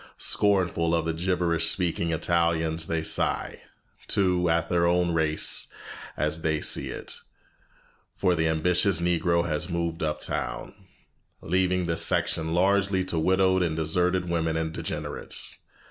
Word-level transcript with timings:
Scornful 0.17 0.95
of 0.95 1.05
the 1.05 1.13
gibberish 1.13 1.67
speaking 1.69 2.09
Italians, 2.11 2.87
they 2.87 3.03
sigh, 3.03 3.61
too, 4.07 4.49
at 4.49 4.67
their 4.67 4.87
own 4.87 5.11
race 5.11 5.67
as 6.17 6.41
they 6.41 6.59
see 6.59 6.89
it, 6.89 7.17
for 8.15 8.33
the 8.35 8.47
ambitious 8.47 8.99
Negro 8.99 9.47
has 9.47 9.69
moved 9.69 10.01
uptown, 10.01 10.73
leaving 11.43 11.85
this 11.85 12.03
section 12.03 12.51
largely 12.55 13.03
to 13.03 13.19
widowed 13.19 13.61
and 13.61 13.75
deserted 13.75 14.27
women 14.27 14.57
and 14.57 14.73
degenerates. 14.73 15.59